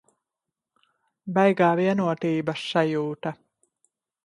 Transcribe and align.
Baigā 1.35 1.69
vienotības 1.81 2.65
sajūta. 2.73 3.37